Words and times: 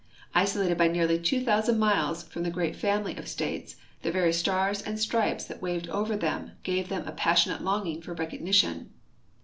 Isolated 0.33 0.79
by 0.79 0.87
nearly 0.87 1.19
two 1.19 1.43
thousand 1.45 1.77
miles 1.77 2.23
from 2.23 2.41
the 2.41 2.49
great 2.49 2.75
family 2.75 3.15
of 3.17 3.27
states, 3.27 3.75
the 4.01 4.11
very 4.11 4.33
Stars 4.33 4.81
and 4.81 4.99
Stripes 4.99 5.45
that 5.45 5.61
Avaved 5.61 5.89
over 5.89 6.17
them 6.17 6.53
gave 6.63 6.89
them 6.89 7.07
a 7.07 7.11
passionate 7.11 7.61
longing 7.63 8.01
for 8.01 8.15
recognition. 8.15 8.89